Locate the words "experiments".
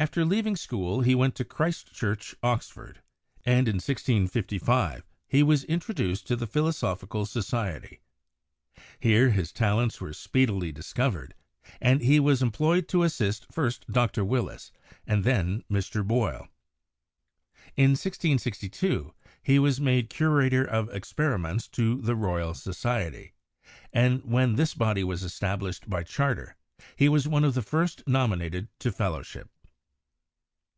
20.90-21.66